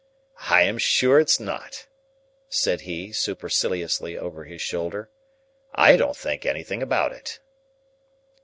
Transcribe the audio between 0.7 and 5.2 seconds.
sure it's not," said he, superciliously over his shoulder;